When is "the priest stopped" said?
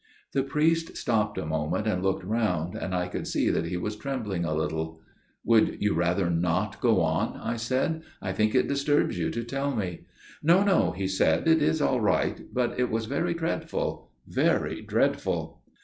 0.33-1.37